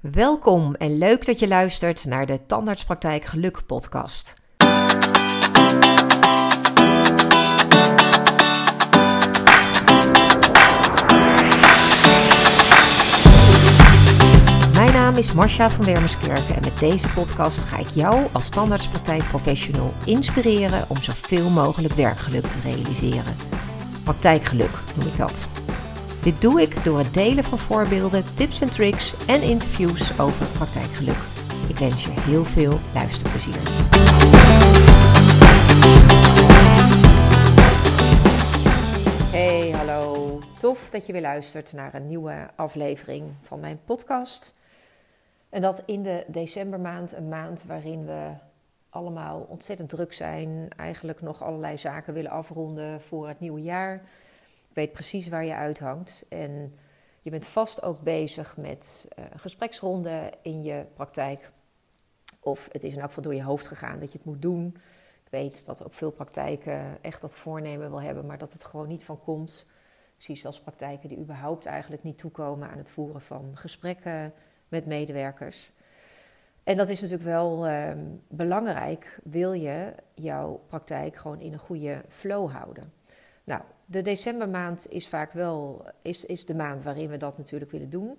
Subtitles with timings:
[0.00, 4.34] Welkom en leuk dat je luistert naar de Tandartspraktijk Geluk podcast.
[14.74, 19.92] Mijn naam is Marcia van Wermerskerken en met deze podcast ga ik jou als tandartspraktijkprofessional
[20.04, 23.36] inspireren om zoveel mogelijk werkgeluk te realiseren.
[24.04, 25.59] Praktijkgeluk noem ik dat.
[26.22, 31.16] Dit doe ik door het delen van voorbeelden, tips en tricks en interviews over praktijkgeluk.
[31.68, 33.60] Ik wens je heel veel luisterplezier.
[39.32, 40.38] Hey, hallo.
[40.58, 44.54] Tof dat je weer luistert naar een nieuwe aflevering van mijn podcast.
[45.48, 48.30] En dat in de decembermaand, een maand waarin we
[48.90, 54.02] allemaal ontzettend druk zijn, eigenlijk nog allerlei zaken willen afronden voor het nieuwe jaar
[54.72, 56.24] weet precies waar je uithangt.
[56.28, 56.74] En
[57.20, 61.52] je bent vast ook bezig met uh, gespreksronden in je praktijk.
[62.40, 64.76] Of het is in elk geval door je hoofd gegaan dat je het moet doen.
[65.24, 68.88] Ik weet dat ook veel praktijken echt dat voornemen wil hebben, maar dat het gewoon
[68.88, 69.66] niet van komt.
[70.16, 74.32] Ik zie zelfs praktijken die überhaupt eigenlijk niet toekomen aan het voeren van gesprekken
[74.68, 75.72] met medewerkers.
[76.64, 77.92] En dat is natuurlijk wel uh,
[78.28, 82.92] belangrijk, wil je jouw praktijk gewoon in een goede flow houden.
[83.44, 87.90] Nou, de decembermaand is vaak wel is, is de maand waarin we dat natuurlijk willen
[87.90, 88.18] doen.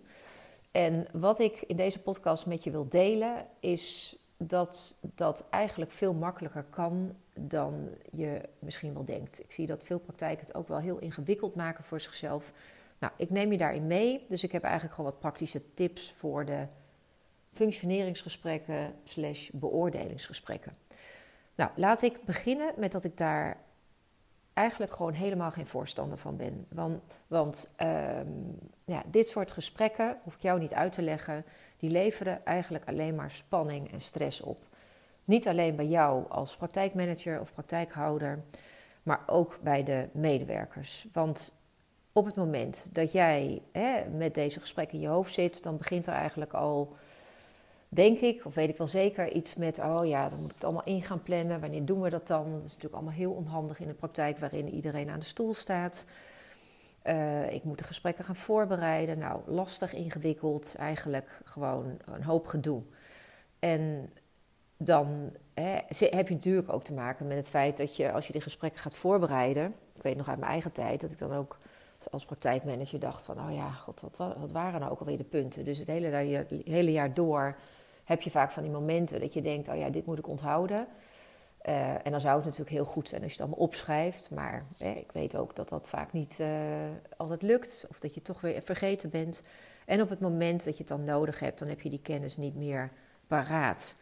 [0.72, 6.14] En wat ik in deze podcast met je wil delen, is dat dat eigenlijk veel
[6.14, 9.40] makkelijker kan dan je misschien wel denkt.
[9.40, 12.54] Ik zie dat veel praktijken het ook wel heel ingewikkeld maken voor zichzelf.
[13.00, 14.26] Nou, ik neem je daarin mee.
[14.30, 16.68] Dus ik heb eigenlijk gewoon wat praktische tips voor de
[17.54, 20.78] functioneringsgesprekken slash beoordelingsgesprekken.
[21.56, 23.58] Nou, laat ik beginnen met dat ik daar
[24.54, 26.66] eigenlijk gewoon helemaal geen voorstander van ben.
[26.70, 28.28] Want, want ehm,
[28.86, 31.46] ja, dit soort gesprekken, hoef ik jou niet uit te leggen,
[31.78, 34.60] die leveren eigenlijk alleen maar spanning en stress op.
[35.26, 38.40] Niet alleen bij jou als praktijkmanager of praktijkhouder,
[39.04, 41.08] maar ook bij de medewerkers.
[41.14, 41.60] Want
[42.12, 46.08] op het moment dat jij hè, met deze gesprekken in je hoofd zit, dan begint
[46.08, 46.96] er eigenlijk al
[47.94, 50.64] denk ik, of weet ik wel zeker, iets met, oh ja, dan moet ik het
[50.64, 51.60] allemaal in gaan plannen.
[51.60, 52.52] Wanneer doen we dat dan?
[52.52, 56.06] Dat is natuurlijk allemaal heel onhandig in een praktijk waarin iedereen aan de stoel staat.
[57.04, 59.18] Uh, ik moet de gesprekken gaan voorbereiden.
[59.18, 62.82] Nou, lastig, ingewikkeld, eigenlijk gewoon een hoop gedoe.
[63.60, 64.10] En
[64.78, 68.34] dan hè, heb je natuurlijk ook te maken met het feit dat je, als je
[68.34, 69.76] die gesprekken gaat voorbereiden.
[69.96, 71.58] Ik weet nog uit mijn eigen tijd dat ik dan ook
[72.12, 75.64] als praktijkmanager dacht van, oh ja, god, wat, wat waren nou ook alweer de punten?
[75.64, 77.56] Dus het hele, hele jaar door
[78.12, 80.88] heb je vaak van die momenten dat je denkt: oh ja, dit moet ik onthouden.
[81.66, 84.30] Uh, en dan zou het natuurlijk heel goed zijn als je het allemaal opschrijft.
[84.30, 86.48] Maar ik weet ook dat dat vaak niet uh,
[87.18, 87.86] altijd lukt.
[87.90, 89.44] Of dat je toch weer vergeten bent.
[89.86, 92.38] En op het moment dat je het dan nodig hebt, dan heb je die kennis
[92.38, 92.92] niet meer
[93.28, 93.96] paraat.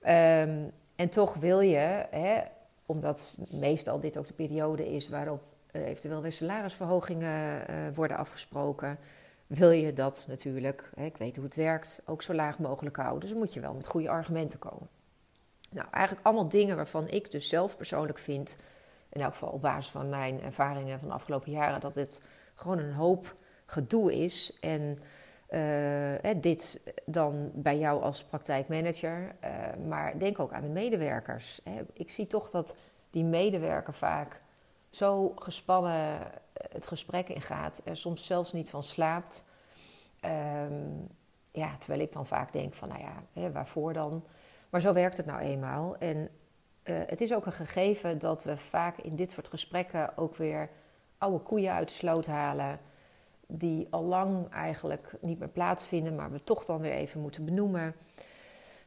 [0.00, 2.40] Um, en toch wil je, hè,
[2.86, 5.42] omdat meestal dit ook de periode is waarop
[5.72, 8.98] uh, eventueel weer salarisverhogingen worden afgesproken
[9.46, 13.28] wil je dat natuurlijk, hè, ik weet hoe het werkt, ook zo laag mogelijk houden.
[13.28, 14.88] Dus moet je wel met goede argumenten komen.
[15.70, 18.56] Nou, eigenlijk allemaal dingen waarvan ik dus zelf persoonlijk vind,
[19.08, 22.22] in elk geval op basis van mijn ervaringen van de afgelopen jaren, dat dit
[22.54, 23.36] gewoon een hoop
[23.66, 24.58] gedoe is.
[24.60, 24.98] En
[25.50, 29.50] uh, dit dan bij jou als praktijkmanager, uh,
[29.86, 31.60] maar denk ook aan de medewerkers.
[31.92, 32.76] Ik zie toch dat
[33.10, 34.40] die medewerker vaak
[34.96, 36.18] zo gespannen
[36.52, 39.44] het gesprek ingaat, er soms zelfs niet van slaapt.
[40.20, 40.82] Ehm,
[41.52, 44.24] ja, terwijl ik dan vaak denk van, nou ja, hè, waarvoor dan?
[44.70, 45.96] Maar zo werkt het nou eenmaal.
[45.96, 46.16] En
[46.84, 50.70] uh, het is ook een gegeven dat we vaak in dit soort gesprekken ook weer
[51.18, 52.78] oude koeien uit de sloot halen.
[53.46, 57.94] Die al lang eigenlijk niet meer plaatsvinden, maar we toch dan weer even moeten benoemen.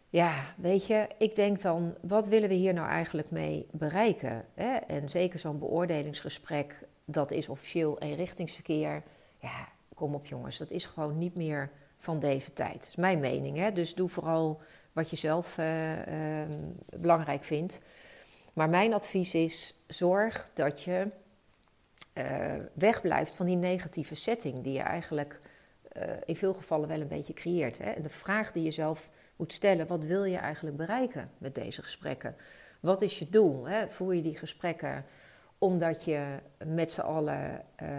[0.09, 4.45] Ja, weet je, ik denk dan, wat willen we hier nou eigenlijk mee bereiken?
[4.53, 4.75] Hè?
[4.75, 9.03] En zeker zo'n beoordelingsgesprek dat is officieel eenrichtingsverkeer.
[9.39, 12.73] Ja, kom op jongens, dat is gewoon niet meer van deze tijd.
[12.73, 13.57] Dat is mijn mening.
[13.57, 13.71] Hè?
[13.71, 14.61] Dus doe vooral
[14.93, 16.47] wat je zelf uh, uh,
[17.01, 17.81] belangrijk vindt.
[18.53, 21.07] Maar mijn advies is: zorg dat je
[22.13, 25.39] uh, wegblijft van die negatieve setting die je eigenlijk
[25.97, 27.77] uh, in veel gevallen wel een beetje creëert.
[27.77, 27.91] Hè?
[27.91, 31.81] En de vraag die je zelf moet stellen: wat wil je eigenlijk bereiken met deze
[31.81, 32.35] gesprekken?
[32.79, 33.67] Wat is je doel?
[33.67, 33.89] Hè?
[33.89, 35.05] Voer je die gesprekken
[35.57, 37.89] omdat je met z'n allen uh,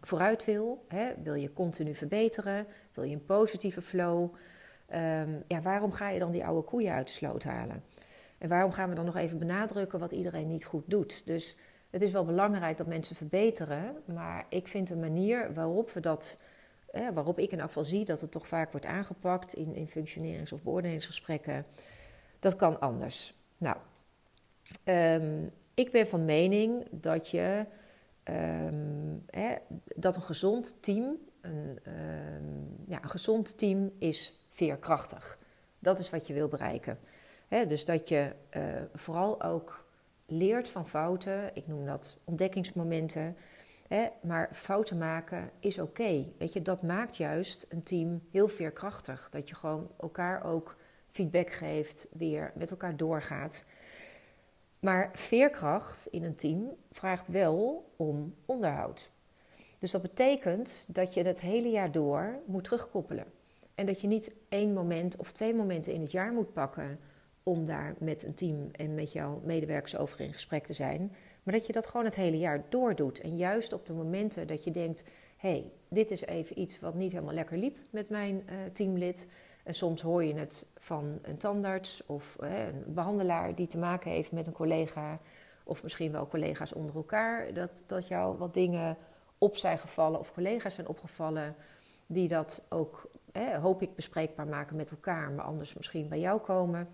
[0.00, 0.84] vooruit wil.
[0.88, 1.12] Hè?
[1.22, 2.66] Wil je continu verbeteren?
[2.92, 4.22] Wil je een positieve flow?
[4.22, 7.82] Um, ja, waarom ga je dan die oude koeien uit de sloot halen?
[8.38, 11.26] En waarom gaan we dan nog even benadrukken wat iedereen niet goed doet?
[11.26, 11.56] Dus
[11.90, 16.38] het is wel belangrijk dat mensen verbeteren, maar ik vind een manier waarop we dat
[16.92, 20.52] waarop ik in elk geval zie dat het toch vaak wordt aangepakt in, in functionerings-
[20.52, 21.66] of beoordelingsgesprekken,
[22.38, 23.34] dat kan anders.
[23.56, 23.76] Nou,
[24.84, 27.66] ehm, ik ben van mening dat je
[28.22, 29.16] ehm,
[29.96, 35.38] dat een gezond team, een, ehm, ja, een gezond team is veerkrachtig.
[35.78, 36.98] Dat is wat je wil bereiken.
[37.48, 38.62] dus dat je uh,
[38.94, 39.86] vooral ook
[40.26, 41.50] leert van fouten.
[41.54, 43.36] Ik noem dat ontdekkingsmomenten.
[44.22, 46.26] Maar fouten maken is oké.
[46.38, 49.28] Weet je, dat maakt juist een team heel veerkrachtig.
[49.30, 50.76] Dat je gewoon elkaar ook
[51.08, 53.64] feedback geeft, weer met elkaar doorgaat.
[54.80, 59.10] Maar veerkracht in een team vraagt wel om onderhoud.
[59.78, 63.26] Dus dat betekent dat je het hele jaar door moet terugkoppelen.
[63.74, 66.98] En dat je niet één moment of twee momenten in het jaar moet pakken
[67.42, 71.12] om daar met een team en met jouw medewerkers over in gesprek te zijn.
[71.42, 73.20] Maar dat je dat gewoon het hele jaar door doet.
[73.20, 75.04] En juist op de momenten dat je denkt:
[75.36, 79.30] hé, hey, dit is even iets wat niet helemaal lekker liep met mijn uh, teamlid.
[79.62, 84.10] En soms hoor je het van een tandarts of uh, een behandelaar die te maken
[84.10, 85.18] heeft met een collega.
[85.64, 87.54] Of misschien wel collega's onder elkaar.
[87.54, 88.96] Dat, dat jou wat dingen
[89.38, 91.54] op zijn gevallen of collega's zijn opgevallen.
[92.06, 93.10] Die dat ook,
[93.60, 95.30] hoop ik, bespreekbaar maken met elkaar.
[95.30, 96.88] Maar anders misschien bij jou komen.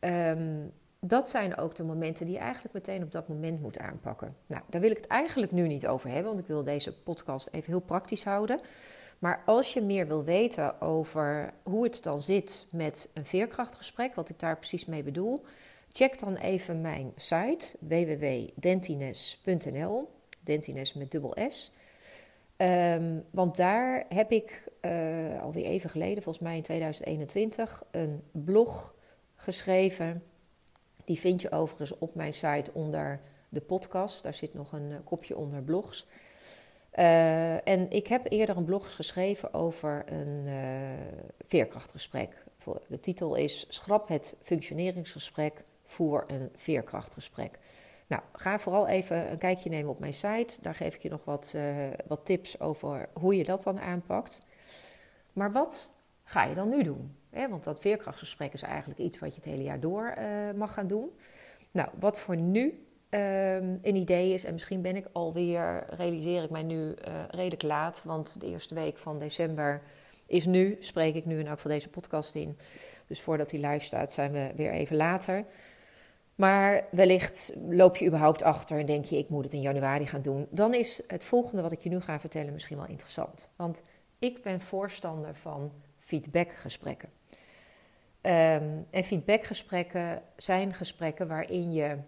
[0.00, 4.36] Um, dat zijn ook de momenten die je eigenlijk meteen op dat moment moet aanpakken.
[4.46, 7.48] Nou, daar wil ik het eigenlijk nu niet over hebben, want ik wil deze podcast
[7.52, 8.60] even heel praktisch houden.
[9.18, 14.28] Maar als je meer wil weten over hoe het dan zit met een veerkrachtgesprek, wat
[14.28, 15.44] ik daar precies mee bedoel,
[15.88, 20.08] check dan even mijn site www.dentines.nl.
[20.40, 21.72] Dentines met dubbel S.
[22.56, 28.94] Um, want daar heb ik uh, alweer even geleden, volgens mij in 2021, een blog
[29.36, 30.22] geschreven
[31.10, 34.22] die vind je overigens op mijn site onder de podcast.
[34.22, 36.06] Daar zit nog een eh, kopje onder blogs.
[36.94, 40.54] Uh, en ik heb eerder een blog geschreven over een uh,
[41.46, 42.44] veerkrachtgesprek.
[42.88, 47.58] De titel is Schrap het functioneringsgesprek voor een veerkrachtgesprek.
[48.06, 50.58] Nou, ga vooral even een kijkje nemen op mijn site.
[50.62, 51.56] Daar geef ik je nog wat,
[52.06, 54.42] wat tips over hoe je dat dan aanpakt.
[55.32, 55.90] Maar wat
[56.24, 57.19] ga je dan nu doen?
[57.30, 60.86] Want dat veerkrachtgesprek is eigenlijk iets wat je het hele jaar door eh, mag gaan
[60.86, 61.10] doen.
[61.70, 66.50] Nou, wat voor nu ehm, een idee is, en misschien ben ik alweer, realiseer ik
[66.50, 66.94] mij nu uh,
[67.28, 69.82] redelijk laat, want de eerste week van december
[70.26, 72.58] is nu, spreek ik nu in elk geval deze podcast in.
[73.06, 75.44] Dus voordat die live staat, zijn we weer even later.
[76.34, 80.22] Maar wellicht loop je überhaupt achter en denk je, ik moet het in januari gaan
[80.22, 80.46] doen.
[80.50, 83.50] Dan is het volgende wat ik je nu ga vertellen misschien wel interessant.
[83.56, 83.82] Want
[84.18, 87.08] ik ben voorstander van feedbackgesprekken.
[88.22, 91.98] Um, en feedbackgesprekken zijn gesprekken waarin je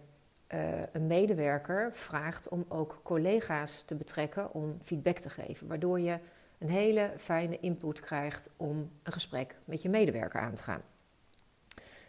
[0.55, 5.67] uh, een medewerker vraagt om ook collega's te betrekken om feedback te geven.
[5.67, 6.19] Waardoor je
[6.59, 10.83] een hele fijne input krijgt om een gesprek met je medewerker aan te gaan.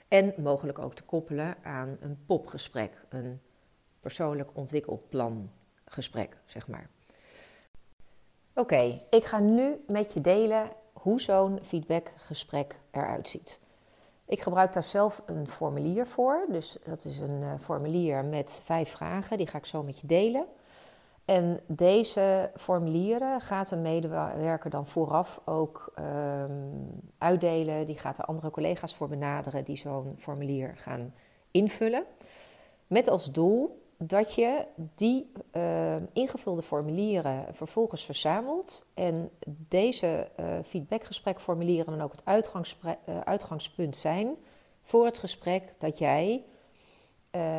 [0.07, 3.41] En mogelijk ook te koppelen aan een popgesprek, een
[3.99, 5.51] persoonlijk ontwikkelplan
[5.85, 6.89] gesprek, zeg maar.
[8.53, 10.71] Oké, ik ga nu met je delen
[11.03, 13.59] hoe zo'n feedbackgesprek eruit ziet.
[14.25, 16.45] Ik gebruik daar zelf een formulier voor.
[16.49, 19.37] Dus dat is een uh, formulier met vijf vragen.
[19.37, 20.45] Die ga ik zo met je delen.
[21.25, 27.85] En deze formulieren gaat een medewerker dan vooraf ook um, uitdelen.
[27.85, 31.13] Die gaat er andere collega's voor benaderen die zo'n formulier gaan
[31.51, 32.03] invullen.
[32.87, 41.97] Met als doel dat je die uh, ingevulde formulieren vervolgens verzamelt en deze uh, feedbackgesprekformulieren
[41.97, 42.51] dan ook het
[42.85, 44.35] uh, uitgangspunt zijn
[44.83, 46.43] voor het gesprek dat jij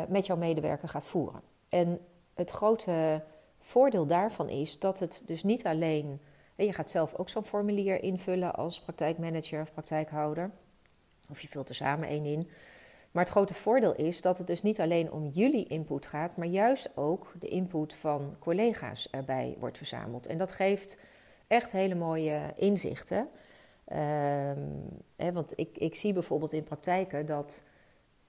[0.08, 1.40] met jouw medewerker gaat voeren.
[1.68, 2.00] En
[2.34, 3.22] het grote
[3.60, 6.20] voordeel daarvan is dat het dus niet alleen,
[6.56, 10.50] je gaat zelf ook zo'n formulier invullen als praktijkmanager of praktijkhouder,
[11.30, 12.50] of je vult er samen één in.
[13.14, 16.46] Maar het grote voordeel is dat het dus niet alleen om jullie input gaat, maar
[16.46, 20.26] juist ook de input van collega's erbij wordt verzameld.
[20.26, 20.98] En dat geeft
[21.46, 23.18] echt hele mooie inzichten.
[23.18, 27.62] Um, hè, want ik, ik zie bijvoorbeeld in praktijken dat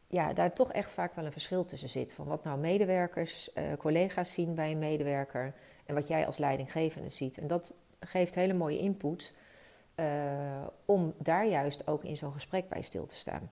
[0.08, 2.14] ja, daar toch echt vaak wel een verschil tussen zit.
[2.14, 5.54] Van wat nou medewerkers, uh, collega's zien bij een medewerker
[5.86, 7.38] en wat jij als leidinggevende ziet.
[7.38, 9.36] En dat geeft hele mooie input
[9.96, 10.06] uh,
[10.86, 13.52] om daar juist ook in zo'n gesprek bij stil te staan.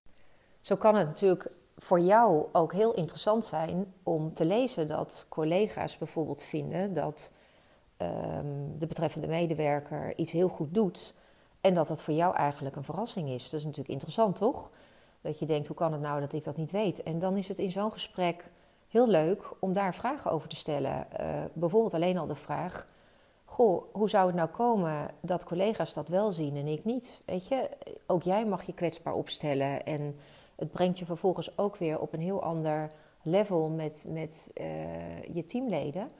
[0.63, 5.97] Zo kan het natuurlijk voor jou ook heel interessant zijn om te lezen dat collega's
[5.97, 7.31] bijvoorbeeld vinden dat
[7.97, 11.13] um, de betreffende medewerker iets heel goed doet
[11.61, 13.43] en dat dat voor jou eigenlijk een verrassing is.
[13.43, 14.71] Dat is natuurlijk interessant, toch?
[15.21, 17.03] Dat je denkt, hoe kan het nou dat ik dat niet weet?
[17.03, 18.45] En dan is het in zo'n gesprek
[18.87, 21.07] heel leuk om daar vragen over te stellen.
[21.21, 22.87] Uh, bijvoorbeeld alleen al de vraag:
[23.45, 27.21] goh, hoe zou het nou komen dat collega's dat wel zien en ik niet?
[27.25, 27.69] Weet je,
[28.07, 30.15] ook jij mag je kwetsbaar opstellen en
[30.55, 32.91] het brengt je vervolgens ook weer op een heel ander
[33.21, 36.11] level met, met uh, je teamleden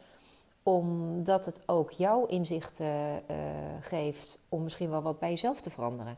[0.64, 3.38] omdat het ook jouw inzichten uh,
[3.80, 6.18] geeft om misschien wel wat bij jezelf te veranderen.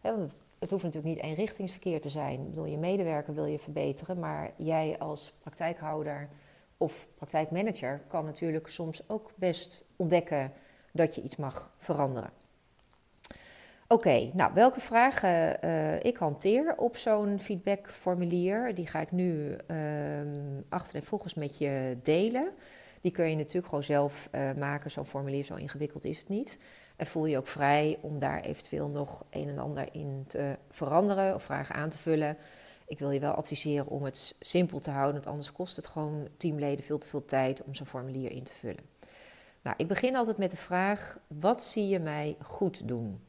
[0.00, 2.48] want het, hoeft natuurlijk niet eenrichtingsverkeer te zijn.
[2.48, 6.28] Bedoel, je medewerker wil je verbeteren, maar jij als praktijkhouder
[6.76, 10.52] of praktijkmanager kan natuurlijk soms ook best ontdekken
[10.92, 12.30] dat je iets mag veranderen.
[13.88, 19.76] Oké, nou welke vragen uh, ik hanteer op zo'n feedbackformulier, die ga ik nu uh,
[20.68, 22.52] achter en volgens met je delen.
[23.00, 24.90] Die kun je natuurlijk gewoon zelf uh, maken.
[24.90, 26.60] Zo'n formulier, zo ingewikkeld is het niet.
[26.96, 31.34] En voel je ook vrij om daar eventueel nog een en ander in te veranderen
[31.34, 32.36] of vragen aan te vullen.
[32.86, 36.28] Ik wil je wel adviseren om het simpel te houden, want anders kost het gewoon
[36.36, 38.84] teamleden veel te veel tijd om zo'n formulier in te vullen.
[39.62, 43.25] Nou, ik begin altijd met de vraag: wat zie je mij goed doen?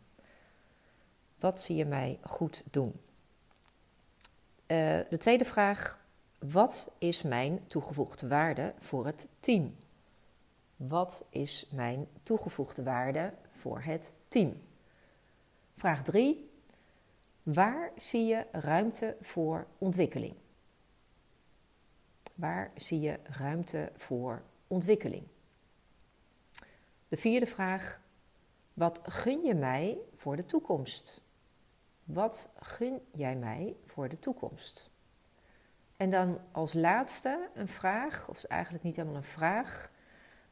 [1.39, 2.91] Wat zie je mij goed doen?
[4.67, 6.05] Uh, de tweede vraag:
[6.39, 9.75] wat is mijn toegevoegde waarde voor het team?
[10.75, 14.61] Wat is mijn toegevoegde waarde voor het team?
[15.75, 16.49] Vraag 3.
[17.43, 20.35] Waar zie je ruimte voor ontwikkeling?
[22.35, 25.23] Waar zie je ruimte voor ontwikkeling?
[27.07, 28.01] De vierde vraag.
[28.73, 31.21] Wat gun je mij voor de toekomst?
[32.07, 34.91] Wat gun jij mij voor de toekomst?
[35.97, 39.91] En dan als laatste een vraag, of eigenlijk niet helemaal een vraag.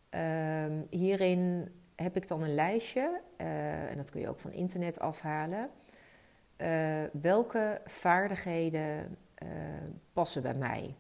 [0.10, 5.00] Ehm, hierin heb ik dan een lijstje, uh, en dat kun je ook van internet
[5.00, 5.70] afhalen.
[6.58, 9.50] Uh, welke vaardigheden uh,
[10.14, 10.96] passen bij mij?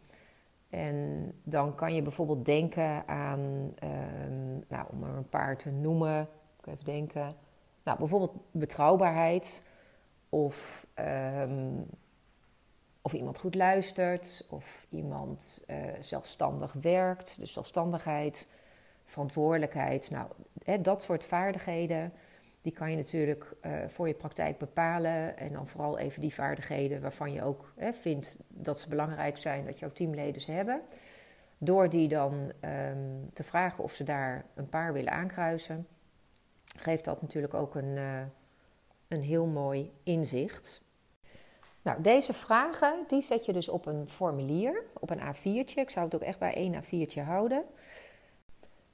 [0.69, 6.27] En dan kan je bijvoorbeeld denken aan, ehm, nou, om er een paar te noemen,
[6.59, 7.35] ik even denken.
[7.83, 9.61] Nou, bijvoorbeeld betrouwbaarheid
[10.35, 11.85] of um,
[13.01, 18.47] of iemand goed luistert, of iemand uh, zelfstandig werkt, dus zelfstandigheid,
[19.05, 20.09] verantwoordelijkheid.
[20.09, 20.27] Nou,
[20.63, 22.13] hè, dat soort vaardigheden,
[22.61, 25.37] die kan je natuurlijk uh, voor je praktijk bepalen.
[25.37, 29.65] En dan vooral even die vaardigheden waarvan je ook hè, vindt dat ze belangrijk zijn,
[29.65, 30.81] dat jouw teamleden ze hebben.
[31.57, 35.87] Door die dan um, te vragen of ze daar een paar willen aankruisen,
[36.77, 38.21] geeft dat natuurlijk ook een, uh,
[39.07, 40.81] een heel mooi inzicht.
[41.81, 45.75] Nou, deze vragen die zet je dus op een formulier, op een A4'tje.
[45.75, 47.63] Ik zou het ook echt bij één A4'tje houden.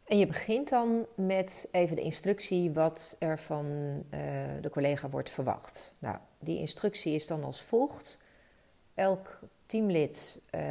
[0.04, 4.20] En je begint dan met even de instructie wat er van uh,
[4.62, 5.94] de collega wordt verwacht.
[6.00, 8.24] Nou, die instructie is dan als volgt.
[8.94, 10.62] Elk teamlid uh,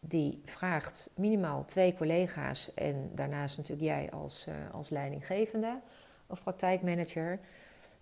[0.00, 5.80] die vraagt minimaal twee collega's en daarnaast natuurlijk jij als, uh, als leidinggevende
[6.26, 7.40] of praktijkmanager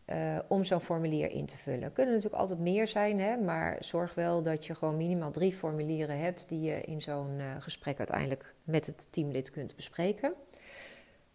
[0.06, 1.92] uh, om zo'n formulier in te vullen.
[1.92, 6.18] Kunnen natuurlijk altijd meer zijn, hè, maar zorg wel dat je gewoon minimaal drie formulieren
[6.18, 10.34] hebt die je in zo'n uh, gesprek uiteindelijk met het teamlid kunt bespreken.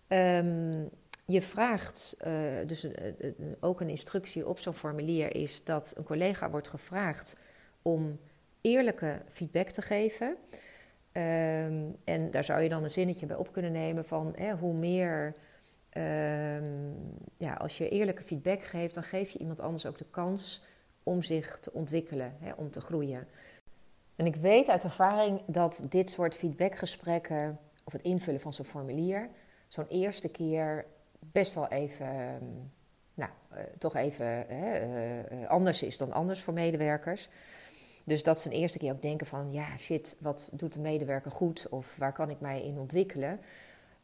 [0.07, 0.89] Um,
[1.25, 2.33] je vraagt, uh,
[2.65, 2.87] dus
[3.59, 7.37] ook een instructie op zo'n formulier is dat een collega wordt gevraagd
[7.81, 8.19] om
[8.61, 10.27] eerlijke feedback te geven.
[10.27, 14.73] Um, en daar zou je dan een zinnetje bij op kunnen nemen van hè, hoe
[14.73, 15.33] meer
[15.93, 16.95] um,
[17.37, 20.63] ja, als je eerlijke feedback geeft, dan geef je iemand anders ook de kans
[21.03, 23.27] om zich te ontwikkelen, hè, om te groeien.
[24.15, 29.29] En ik weet uit ervaring dat dit soort feedbackgesprekken, of het invullen van zo'n formulier,
[29.67, 30.85] zo'n eerste keer
[31.19, 32.45] best wel even, ehm,
[33.13, 34.85] nou, uh, toch even hè,
[35.31, 37.29] uh, anders is dan anders voor medewerkers.
[38.03, 41.31] Dus dat ze een eerste keer ook denken van, ja shit, wat doet de medewerker
[41.31, 43.39] goed of waar kan ik mij in ontwikkelen?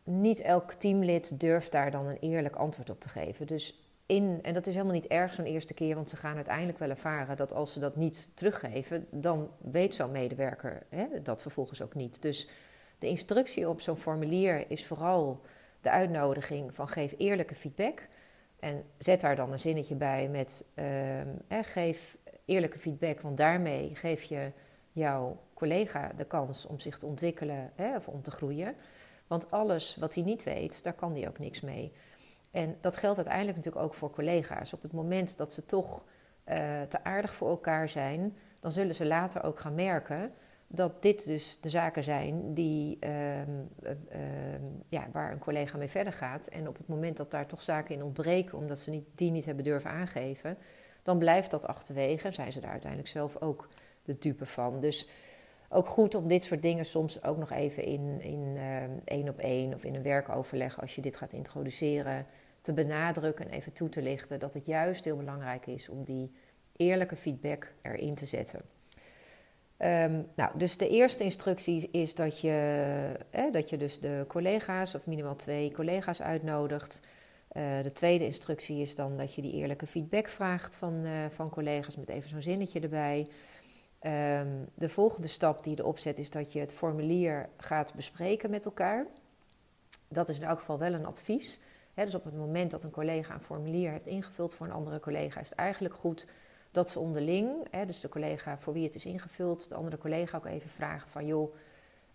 [0.06, 3.48] Niet elk teamlid durft daar dan een eerlijk antwoord op te geven.
[3.48, 6.80] Dus in, en dat is helemaal niet erg zo'n eerste keer, want ze gaan uiteindelijk
[6.80, 11.82] wel ervaren dat als ze dat niet teruggeven, dan weet zo'n medewerker hè, dat vervolgens
[11.82, 12.22] ook niet.
[12.22, 12.50] Dus
[13.00, 15.42] de instructie op zo'n formulier is vooral
[15.82, 18.08] de uitnodiging van geef eerlijke feedback.
[18.60, 24.24] En zet daar dan een zinnetje bij met eh, geef eerlijke feedback, want daarmee geef
[24.24, 24.48] je
[24.92, 28.76] jouw collega de kans om zich te ontwikkelen hè, of om te groeien.
[29.28, 31.92] Want alles wat hij niet weet, daar kan hij ook niks mee.
[32.52, 34.74] En dat geldt uiteindelijk natuurlijk ook voor collega's.
[34.74, 36.04] Op het moment dat ze toch
[36.46, 40.34] uh, te aardig voor elkaar zijn, dan zullen ze later ook gaan merken
[40.68, 43.48] dat dit dus de zaken zijn die, uh, uh,
[44.88, 46.48] ja, waar een collega mee verder gaat.
[46.48, 49.46] En op het moment dat daar toch zaken in ontbreken, omdat ze niet, die niet
[49.46, 50.58] hebben durven aangeven,
[51.04, 53.68] dan blijft dat achterwege en zijn ze daar uiteindelijk zelf ook
[54.04, 54.80] de dupe van.
[54.80, 55.10] Dus
[55.76, 59.40] ook goed om dit soort dingen soms ook nog even in, in uh, één op
[59.40, 62.26] één of in een werkoverleg, als je dit gaat introduceren,
[62.62, 66.32] te benadrukken en even toe te lichten dat het juist heel belangrijk is om die
[66.76, 68.62] eerlijke feedback erin te zetten.
[69.78, 73.12] Ehm, nou, dus de eerste instructie is dat je,
[73.52, 77.02] dat je dus de collega's, of minimaal twee collega's uitnodigt.
[77.52, 81.50] Uh, de tweede instructie is dan dat je die eerlijke feedback vraagt van, uh, van
[81.50, 83.28] collega's met even zo'n zinnetje erbij.
[84.06, 88.50] Um, de volgende stap die je erop zet is dat je het formulier gaat bespreken
[88.50, 89.06] met elkaar.
[90.08, 91.60] Dat is in elk geval wel een advies.
[91.94, 95.40] dus op het moment dat een collega een formulier heeft ingevuld voor een andere collega,
[95.40, 96.28] is het eigenlijk goed
[96.72, 100.38] dat ze onderling, hè, dus de collega voor wie het is ingevuld, de andere collega
[100.38, 101.56] ook even vraagt van joh,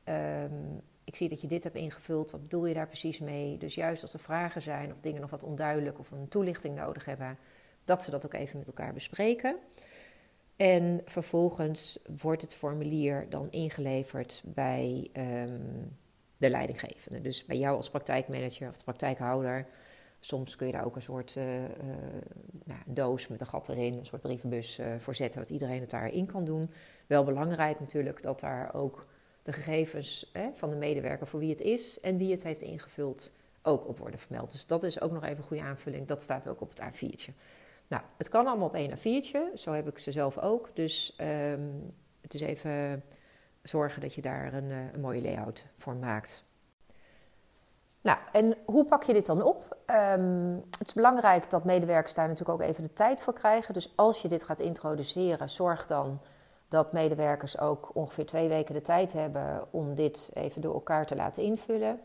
[0.04, 3.58] um, ik zie dat je dit hebt ingevuld, wat bedoel je daar precies mee?
[3.58, 7.04] Dus juist als er vragen zijn of dingen nog wat onduidelijk of een toelichting nodig
[7.04, 7.38] hebben,
[7.84, 9.56] dat ze dat ook even met elkaar bespreken.
[10.60, 15.96] En vervolgens wordt het formulier dan ingeleverd bij um,
[16.36, 17.20] de leidinggevende.
[17.20, 19.66] Dus bij jou als praktijkmanager of de praktijkhouder.
[20.18, 21.68] Soms kun je daar ook een soort uh, uh,
[22.64, 25.90] nou, doos met een gat erin, een soort brievenbus uh, voor zetten, wat iedereen het
[25.90, 26.70] daarin kan doen.
[27.06, 29.06] Wel belangrijk natuurlijk dat daar ook
[29.42, 33.32] de gegevens hè, van de medewerker voor wie het is en wie het heeft ingevuld
[33.62, 34.52] ook op worden vermeld.
[34.52, 36.06] Dus dat is ook nog even een goede aanvulling.
[36.06, 37.32] Dat staat ook op het A4'tje.
[37.90, 39.52] Nou, het kan allemaal op één A4'tje.
[39.54, 40.70] Zo heb ik ze zelf ook.
[40.74, 43.04] Dus um, het is even
[43.62, 46.44] zorgen dat je daar een, een mooie layout voor maakt.
[48.00, 49.76] Nou, en hoe pak je dit dan op?
[49.86, 53.74] Um, het is belangrijk dat medewerkers daar natuurlijk ook even de tijd voor krijgen.
[53.74, 56.20] Dus als je dit gaat introduceren, zorg dan
[56.68, 61.16] dat medewerkers ook ongeveer twee weken de tijd hebben om dit even door elkaar te
[61.16, 62.00] laten invullen.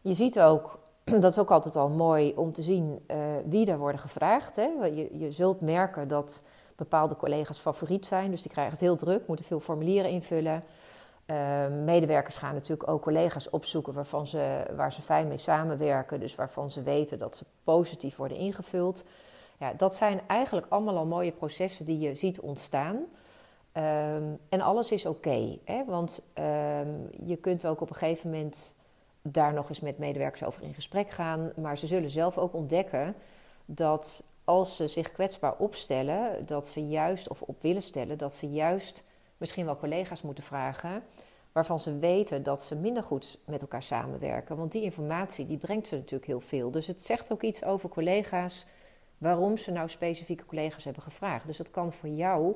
[0.00, 0.78] Je ziet ook,
[1.20, 4.56] dat is ook altijd al mooi om te zien uh, wie er worden gevraagd.
[4.56, 4.68] Hè.
[4.84, 6.42] Je, je zult merken dat
[6.76, 10.62] bepaalde collega's favoriet zijn, dus die krijgen het heel druk, moeten veel formulieren invullen.
[11.26, 16.34] Uh, medewerkers gaan natuurlijk ook collega's opzoeken waarvan ze, waar ze fijn mee samenwerken, dus
[16.34, 19.04] waarvan ze weten dat ze positief worden ingevuld.
[19.58, 22.94] Ja, dat zijn eigenlijk allemaal al mooie processen die je ziet ontstaan.
[22.96, 28.74] Um, en alles is oké, want um, je kunt ook op een gegeven moment
[29.28, 31.52] daar nog eens met medewerkers over in gesprek gaan.
[31.56, 33.14] Maar ze zullen zelf ook ontdekken
[33.64, 38.50] dat als ze zich kwetsbaar opstellen, dat ze juist, of op willen stellen, dat ze
[38.50, 39.02] juist
[39.36, 41.02] misschien wel collega's moeten vragen
[41.52, 44.56] waarvan ze weten dat ze minder goed met elkaar samenwerken.
[44.56, 46.70] Want die informatie die brengt ze natuurlijk heel veel.
[46.70, 48.66] Dus het zegt ook iets over collega's,
[49.18, 51.46] waarom ze nou specifieke collega's hebben gevraagd.
[51.46, 52.54] Dus dat kan voor jou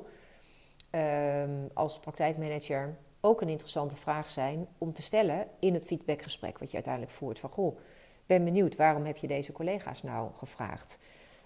[0.91, 6.69] um, als praktijkmanager ook een interessante vraag zijn om te stellen in het feedbackgesprek wat
[6.69, 7.39] je uiteindelijk voert.
[7.39, 7.79] Van goh,
[8.25, 10.99] ben benieuwd, waarom heb je deze collega's nou gevraagd?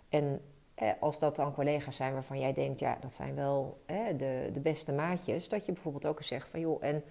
[0.09, 0.41] En
[0.75, 4.49] eh, als dat dan collega's zijn waarvan jij denkt, ja, dat zijn wel eh, de,
[4.53, 7.03] de beste maatjes, dat je bijvoorbeeld ook eens zegt van joh, en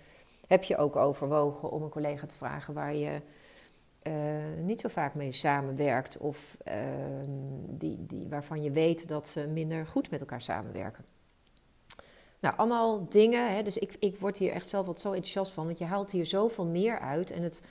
[0.46, 3.20] heb je ook overwogen om een collega te vragen waar je
[4.03, 4.14] uh,
[4.64, 6.75] niet zo vaak mee samenwerkt of uh,
[7.68, 11.05] die, die, waarvan je weet dat ze minder goed met elkaar samenwerken?
[12.42, 13.55] Nou, allemaal dingen.
[13.55, 16.11] Hè, dus ik, ik word hier echt zelf wat zo enthousiast van, want je haalt
[16.11, 17.31] hier zoveel meer uit.
[17.31, 17.62] En het,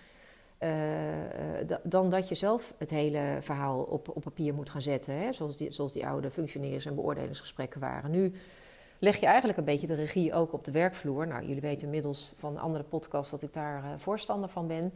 [0.60, 5.16] uh, dan dat je zelf het hele verhaal op, op papier moet gaan zetten.
[5.16, 8.12] Hè, zoals, die, zoals die oude functioneers- en beoordelingsgesprekken waren.
[8.12, 8.34] Nu
[9.00, 11.28] leg je eigenlijk een beetje de regie ook op de werkvloer.
[11.28, 14.94] Nou, jullie weten inmiddels van andere podcasts dat ik daar uh, voorstander van ben.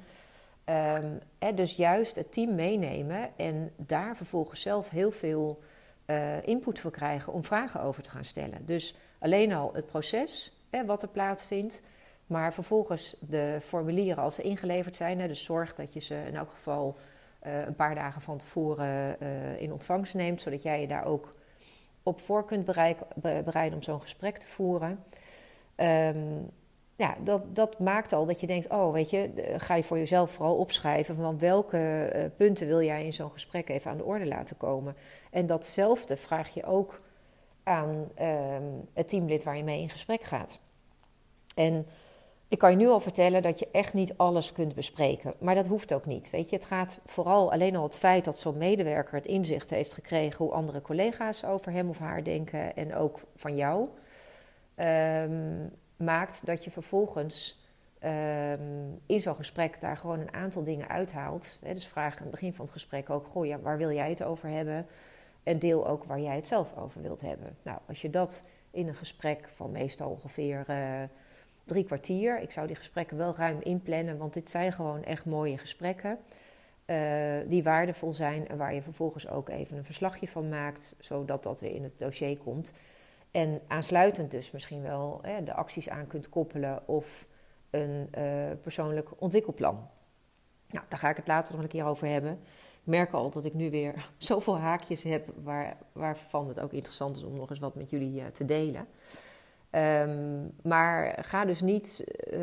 [0.70, 5.60] Um, hè, dus juist het team meenemen en daar vervolgens zelf heel veel
[6.42, 8.66] input voor krijgen om vragen over te gaan stellen.
[8.66, 10.54] Dus alleen al het proces,
[10.86, 11.84] wat er plaatsvindt,
[12.28, 15.20] maar vervolgens de formulieren als ze ingeleverd zijn.
[15.20, 16.96] Hè, dus zorg dat je ze in elk geval
[17.46, 21.36] uh, een paar dagen van tevoren uh, in ontvangst neemt, zodat jij je daar ook
[22.04, 22.66] op voor kunt
[23.44, 25.04] bereiden om zo'n gesprek te voeren.
[25.76, 26.50] Um,
[26.96, 30.32] ja, dat, dat maakt al dat je denkt, oh weet je, ga je voor jezelf
[30.32, 34.26] vooral opschrijven van welke uh, punten wil jij in zo'n gesprek even aan de orde
[34.26, 34.96] laten komen.
[35.32, 37.02] En datzelfde vraag je ook
[37.66, 38.28] aan uh,
[38.94, 40.60] het teamlid waar je mee in gesprek gaat.
[41.56, 41.86] En
[42.48, 45.34] ik kan je nu al vertellen dat je echt niet alles kunt bespreken.
[45.40, 46.30] Maar dat hoeft ook niet.
[46.30, 49.94] Weet je, het gaat vooral alleen al het feit dat zo'n medewerker het inzicht heeft
[49.94, 53.88] gekregen hoe andere collega's over hem of haar denken en ook van jou.
[54.76, 57.64] Um, maakt dat je vervolgens
[58.04, 61.60] um, in zo'n gesprek daar gewoon een aantal dingen uithaalt.
[61.64, 64.10] Hè, dus vraag aan het begin van het gesprek ook: Goh, ja, waar wil jij
[64.10, 64.88] het over hebben?
[65.46, 67.58] En deel ook waar jij het zelf over wilt hebben.
[67.62, 71.04] Nou, als je dat in een gesprek van meestal ongeveer uh,
[71.64, 72.42] drie kwartier.
[72.42, 76.20] Ik zou die gesprekken wel ruim inplannen, want dit zijn gewoon echt mooie gesprekken.
[76.86, 81.44] Uh, die waardevol zijn en waar je vervolgens ook even een verslagje van maakt, zodat
[81.44, 82.74] dat weer in het dossier komt.
[83.32, 87.28] En aansluitend dus misschien wel hè, de acties aan kunt koppelen of
[87.70, 88.10] een
[88.62, 89.90] persoonlijk ontwikkelplan.
[90.72, 92.32] Nou, daar ga ik het later nog een keer over hebben.
[92.32, 97.18] Ik merk al dat ik nu weer zoveel haakjes heb waar, waarvan het ook interessant
[97.18, 98.88] is om nog eens wat met jullie uh, te delen.
[99.72, 102.42] Um, maar ga dus niet uh,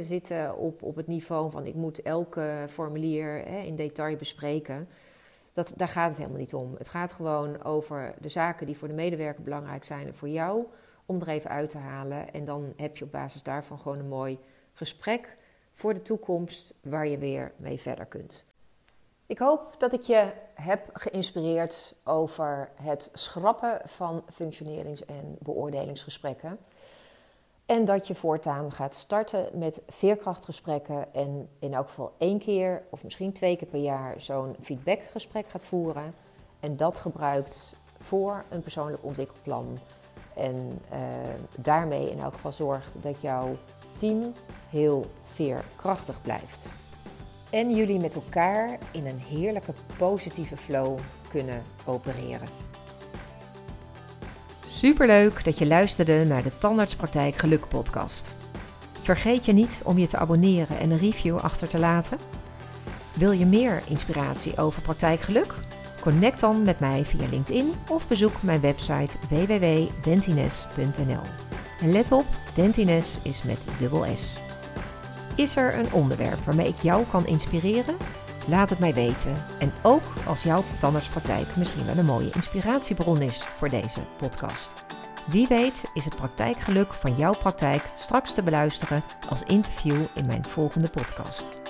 [0.00, 4.88] zitten op, op het niveau van ik moet elke formulier in detail bespreken.
[5.52, 6.74] Dat, daar gaat het helemaal niet om.
[6.78, 10.66] Het gaat gewoon over de zaken die voor de medewerker belangrijk zijn en voor jou,
[11.06, 12.32] om er even uit te halen.
[12.32, 14.38] En dan heb je op basis daarvan gewoon een mooi
[14.72, 15.36] gesprek
[15.74, 18.44] voor de toekomst waar je weer mee verder kunt.
[19.26, 26.58] Ik hoop dat ik je heb geïnspireerd over het schrappen van functionerings- en beoordelingsgesprekken.
[27.66, 33.04] En dat je voortaan gaat starten met veerkrachtgesprekken en in elk geval één keer of
[33.04, 36.14] misschien twee keer per jaar zo'n feedbackgesprek gaat voeren.
[36.60, 39.78] En dat gebruikt voor een persoonlijk ontwikkelplan.
[40.34, 40.98] En uh,
[41.58, 43.56] daarmee in elk geval zorgt dat jouw
[43.94, 44.32] team
[44.70, 46.68] heel veerkrachtig blijft.
[47.50, 52.48] En jullie met elkaar in een heerlijke positieve flow kunnen opereren.
[54.64, 58.34] Superleuk dat je luisterde naar de Tandartspraktijk Geluk podcast.
[59.02, 62.18] Vergeet je niet om je te abonneren en een review achter te laten.
[63.12, 65.54] Wil je meer inspiratie over praktijkgeluk?
[66.00, 71.22] Connect dan met mij via LinkedIn of bezoek mijn website www.dentines.nl.
[71.82, 74.34] En let op, Dentines is met dubbel S.
[75.36, 77.96] Is er een onderwerp waarmee ik jou kan inspireren?
[78.48, 79.34] Laat het mij weten.
[79.58, 84.84] En ook als jouw tandartspraktijk misschien wel een mooie inspiratiebron is voor deze podcast.
[85.30, 90.44] Wie weet is het praktijkgeluk van jouw praktijk straks te beluisteren als interview in mijn
[90.44, 91.60] volgende podcast.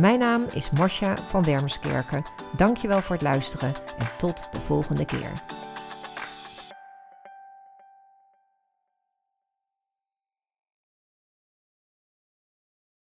[0.00, 2.24] Mijn naam is Marcia van Wermerskerken.
[2.56, 5.30] Dankjewel voor het luisteren en tot de volgende keer.